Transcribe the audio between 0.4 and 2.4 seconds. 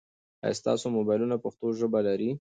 آیا ستاسو موبایلونه پښتو ژبه لري؟